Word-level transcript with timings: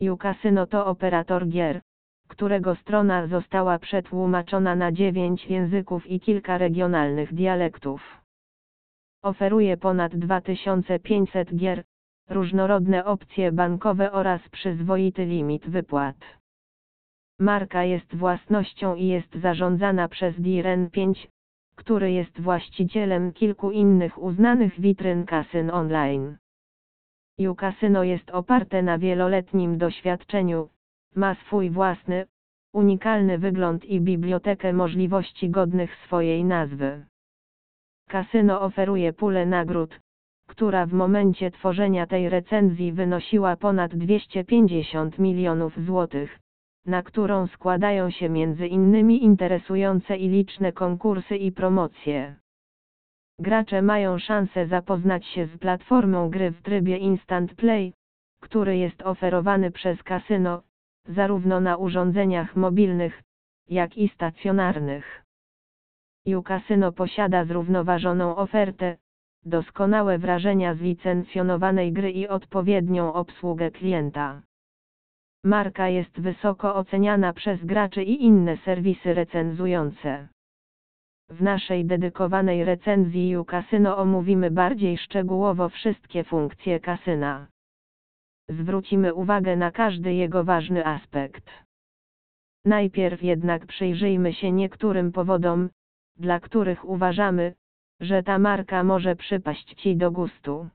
Ukasyno 0.00 0.66
to 0.66 0.86
operator 0.86 1.48
gier, 1.48 1.80
którego 2.28 2.74
strona 2.74 3.26
została 3.26 3.78
przetłumaczona 3.78 4.76
na 4.76 4.92
dziewięć 4.92 5.46
języków 5.46 6.06
i 6.06 6.20
kilka 6.20 6.58
regionalnych 6.58 7.34
dialektów. 7.34 8.20
Oferuje 9.22 9.76
ponad 9.76 10.16
2500 10.16 11.56
gier, 11.56 11.84
różnorodne 12.30 13.04
opcje 13.04 13.52
bankowe 13.52 14.12
oraz 14.12 14.48
przyzwoity 14.48 15.24
limit 15.24 15.70
wypłat. 15.70 16.16
Marka 17.40 17.84
jest 17.84 18.16
własnością 18.16 18.94
i 18.94 19.06
jest 19.06 19.34
zarządzana 19.34 20.08
przez 20.08 20.40
Diren 20.40 20.90
5, 20.90 21.28
który 21.76 22.12
jest 22.12 22.40
właścicielem 22.40 23.32
kilku 23.32 23.70
innych 23.70 24.18
uznanych 24.18 24.80
witryn 24.80 25.26
kasyn 25.26 25.70
online. 25.70 26.36
U-Casino 27.38 28.04
jest 28.04 28.30
oparte 28.30 28.82
na 28.82 28.98
wieloletnim 28.98 29.78
doświadczeniu, 29.78 30.68
ma 31.14 31.34
swój 31.34 31.70
własny, 31.70 32.26
unikalny 32.72 33.38
wygląd 33.38 33.84
i 33.84 34.00
bibliotekę 34.00 34.72
możliwości 34.72 35.50
godnych 35.50 35.96
swojej 35.96 36.44
nazwy. 36.44 37.06
Kasyno 38.08 38.60
oferuje 38.60 39.12
pulę 39.12 39.46
nagród, 39.46 40.00
która 40.46 40.86
w 40.86 40.92
momencie 40.92 41.50
tworzenia 41.50 42.06
tej 42.06 42.28
recenzji 42.28 42.92
wynosiła 42.92 43.56
ponad 43.56 43.94
250 43.94 45.18
milionów 45.18 45.84
złotych, 45.86 46.38
na 46.86 47.02
którą 47.02 47.46
składają 47.46 48.10
się 48.10 48.28
między 48.28 48.66
innymi 48.66 49.24
interesujące 49.24 50.16
i 50.16 50.28
liczne 50.28 50.72
konkursy 50.72 51.36
i 51.36 51.52
promocje. 51.52 52.36
Gracze 53.40 53.82
mają 53.82 54.18
szansę 54.18 54.66
zapoznać 54.66 55.26
się 55.26 55.46
z 55.46 55.58
platformą 55.58 56.30
gry 56.30 56.50
w 56.50 56.62
trybie 56.62 56.96
Instant 56.96 57.54
Play, 57.54 57.92
który 58.40 58.76
jest 58.76 59.02
oferowany 59.02 59.70
przez 59.70 60.02
kasyno, 60.02 60.62
zarówno 61.04 61.60
na 61.60 61.76
urządzeniach 61.76 62.56
mobilnych, 62.56 63.22
jak 63.68 63.98
i 63.98 64.08
stacjonarnych. 64.08 65.24
U-Casino 66.26 66.92
posiada 66.92 67.44
zrównoważoną 67.44 68.36
ofertę, 68.36 68.96
doskonałe 69.44 70.18
wrażenia 70.18 70.74
z 70.74 70.80
licencjonowanej 70.80 71.92
gry 71.92 72.10
i 72.10 72.28
odpowiednią 72.28 73.12
obsługę 73.12 73.70
klienta. 73.70 74.42
Marka 75.44 75.88
jest 75.88 76.20
wysoko 76.20 76.74
oceniana 76.74 77.32
przez 77.32 77.64
graczy 77.64 78.02
i 78.02 78.24
inne 78.24 78.56
serwisy 78.56 79.14
recenzujące. 79.14 80.28
W 81.30 81.42
naszej 81.42 81.84
dedykowanej 81.84 82.64
recenzji 82.64 83.36
U-Casino 83.36 83.96
omówimy 83.96 84.50
bardziej 84.50 84.98
szczegółowo 84.98 85.68
wszystkie 85.68 86.24
funkcje 86.24 86.80
kasyna. 86.80 87.46
Zwrócimy 88.48 89.14
uwagę 89.14 89.56
na 89.56 89.70
każdy 89.70 90.14
jego 90.14 90.44
ważny 90.44 90.86
aspekt. 90.86 91.50
Najpierw 92.64 93.22
jednak 93.22 93.66
przyjrzyjmy 93.66 94.32
się 94.32 94.52
niektórym 94.52 95.12
powodom, 95.12 95.70
dla 96.16 96.40
których 96.40 96.84
uważamy, 96.84 97.54
że 98.00 98.22
ta 98.22 98.38
marka 98.38 98.84
może 98.84 99.16
przypaść 99.16 99.74
Ci 99.74 99.96
do 99.96 100.10
gustu. 100.10 100.68